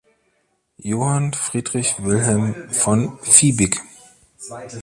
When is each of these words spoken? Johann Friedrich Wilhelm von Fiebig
Johann 0.77 1.31
Friedrich 1.35 2.01
Wilhelm 2.03 2.55
von 2.71 3.19
Fiebig 3.21 3.79